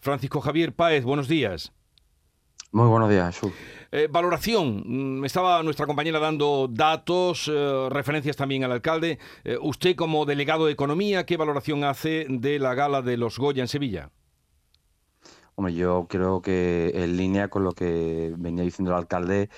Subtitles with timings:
[0.00, 1.72] Francisco Javier Páez, buenos días.
[2.70, 3.52] Muy buenos días, Jesús.
[3.90, 4.82] Eh, valoración.
[5.20, 9.18] Mm, estaba nuestra compañera dando datos, eh, referencias también al alcalde.
[9.44, 13.62] Eh, usted como delegado de Economía, ¿qué valoración hace de la gala de los Goya
[13.62, 14.10] en Sevilla?
[15.54, 19.48] Hombre, yo creo que en línea con lo que venía diciendo el alcalde,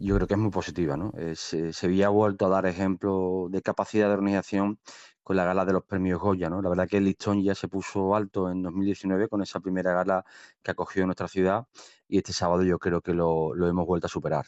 [0.00, 0.96] yo creo que es muy positiva.
[0.96, 1.12] ¿no?
[1.34, 4.80] Sevilla ha vuelto a dar ejemplo de capacidad de organización
[5.22, 6.50] con la gala de los premios Goya.
[6.50, 6.62] ¿no?
[6.62, 10.24] La verdad que el listón ya se puso alto en 2019 con esa primera gala
[10.62, 11.66] que acogió nuestra ciudad
[12.08, 14.46] y este sábado yo creo que lo, lo hemos vuelto a superar.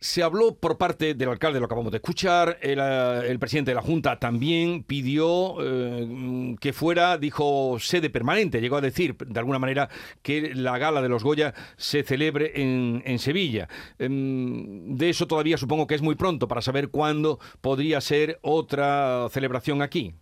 [0.00, 3.82] Se habló por parte del alcalde, lo acabamos de escuchar, el, eh, presidente de la
[3.82, 9.88] Junta también pidió eh, que fuera, dijo, sede permanente, llegó a decir, de alguna manera,
[10.22, 13.68] que la gala de los Goya se celebre en, Sevilla.
[13.98, 19.26] Em, de eso todavía supongo que es muy pronto para saber cuándo podría ser otra
[19.30, 20.14] celebración aquí.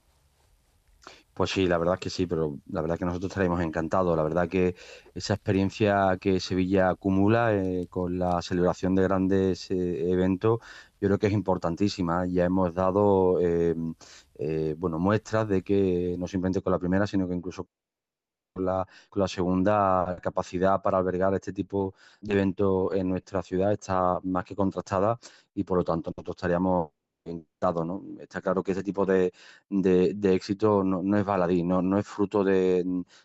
[1.37, 4.17] Pues sí, la verdad es que sí, pero la verdad es que nosotros estaríamos encantados.
[4.17, 4.75] La verdad que
[5.15, 10.61] esa experiencia que Sevilla acumula eh, con la celebración de grandes eh, eventos,
[10.99, 12.25] yo creo que es importantísima.
[12.27, 13.95] Ya hemos dado em,
[14.37, 17.69] eh, bueno, muestras de que no simplemente con la primera, sino que incluso
[18.55, 23.73] con la, con la segunda capacidad para albergar este tipo de eventos en nuestra ciudad
[23.73, 25.19] está más que contrastada
[25.55, 26.91] y por lo tanto nosotros estaríamos
[27.27, 29.33] Está claro que ese tipo de,
[30.23, 32.85] éxito no, es baladí, no, no es fruto de,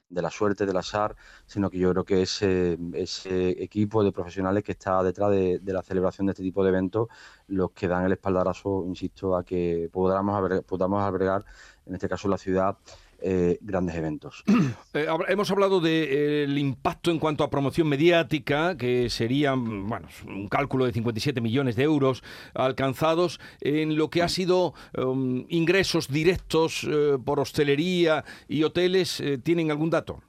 [0.10, 4.72] la suerte, del azar, sino que yo creo que ese, ese equipo de profesionales que
[4.72, 7.08] está detrás de, la celebración de este tipo de eventos,
[7.48, 11.46] los que dan el espaldarazo, insisto, a que podamos podamos albergar,
[11.86, 12.78] en este caso la ciudad,
[13.24, 14.44] eh, grandes eventos.
[14.94, 20.86] Eh, hemos hablado del impacto en cuanto a promoción mediática, que serían bueno, un cálculo
[20.86, 27.18] de 57 millones de euros alcanzados en lo que ha sido um, ingresos directos eh,
[27.24, 29.24] por hostelería y hoteles.
[29.44, 30.22] ¿Tienen algún dato?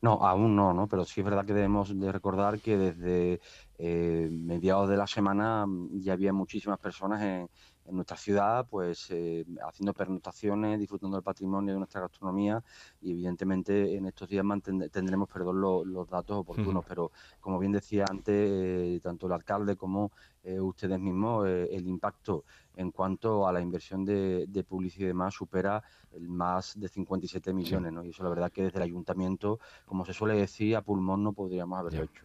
[0.00, 0.88] No, aún no, ¿no?
[0.88, 3.40] Pero sí es verdad que debemos de recordar que desde
[3.78, 7.48] mediados de la semana ya había muchísimas personas en,
[7.86, 12.62] en nuestra ciudad, pues eh, haciendo pernotaciones, disfrutando del patrimonio de nuestra gastronomía
[13.00, 14.44] y evidentemente en estos días
[14.90, 17.10] tendremos perdón, los datos oportunos, pero
[17.40, 20.12] como bien decía antes, eh, tanto el alcalde como
[20.44, 22.44] eh, ustedes mismos, el impacto
[22.76, 25.82] en cuanto a la inversión de, publicidad y demás supera
[26.12, 28.04] el más de 57 millones, ¿no?
[28.04, 31.32] Y eso la verdad que desde el ayuntamiento, como se suele decir, a pulmón no
[31.32, 32.24] podríamos haberlo hecho.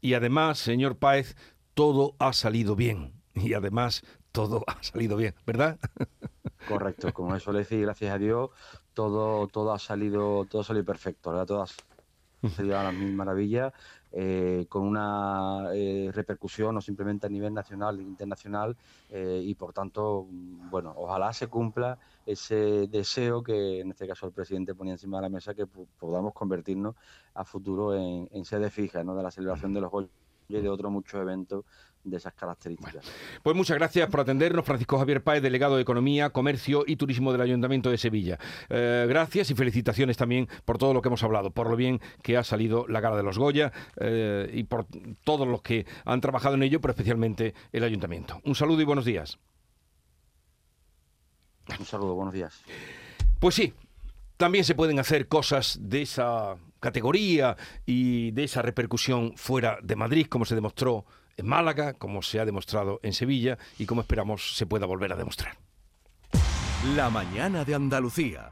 [0.00, 1.36] Y además, señor Páez,
[1.74, 3.12] todo ha salido bien.
[3.34, 4.02] Y además
[4.36, 5.78] todo ha salido bien, ¿verdad?
[6.68, 8.50] Correcto, como eso le decía, gracias a Dios,
[8.92, 11.46] todo, todo ha salido, todo ha salido perfecto, ¿verdad?
[11.46, 13.72] Todo ha salido a las mil maravillas,
[14.12, 18.76] eh, con una eh, repercusión no simplemente a nivel nacional e internacional,
[19.08, 24.32] eh, y por tanto, bueno, ojalá se cumpla ese deseo que en este caso el
[24.32, 26.94] presidente ponía encima de la mesa, que podamos convertirnos
[27.32, 29.16] a futuro en, sede fija ¿no?
[29.16, 30.08] de la celebración de los Goya
[30.48, 31.64] y de otros muchos eventos
[32.06, 33.04] de esas características.
[33.42, 37.40] pues muchas gracias por atendernos, Francisco Javier Páez, delegado de Economía, Comercio y Turismo del
[37.40, 38.38] Ayuntamiento de Sevilla.
[38.68, 42.36] Eh, gracias y felicitaciones también por todo lo que hemos hablado, por lo bien que
[42.36, 44.86] ha salido la gala de los Goya eh, y por
[45.24, 48.40] todos los que han trabajado en ello, pero especialmente el Ayuntamiento.
[48.44, 49.38] Un saludo y buenos días.
[51.78, 52.62] Un saludo, buenos días.
[53.40, 53.74] Pues sí,
[54.36, 56.56] también se pueden hacer cosas de esa
[56.86, 61.04] categoría y de esa repercusión fuera de Madrid, como se demostró
[61.36, 65.16] en Málaga, como se ha demostrado en Sevilla y como esperamos se pueda volver a
[65.16, 65.58] demostrar.
[66.94, 68.50] La mañana de Andalucía.